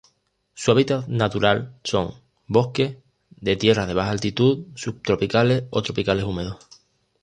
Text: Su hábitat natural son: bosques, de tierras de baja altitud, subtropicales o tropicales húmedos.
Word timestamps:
Su 0.55 0.71
hábitat 0.71 1.07
natural 1.09 1.75
son: 1.83 2.15
bosques, 2.47 2.97
de 3.39 3.55
tierras 3.55 3.85
de 3.87 3.93
baja 3.93 4.09
altitud, 4.09 4.63
subtropicales 4.73 5.65
o 5.69 5.83
tropicales 5.83 6.25
húmedos. 6.25 6.57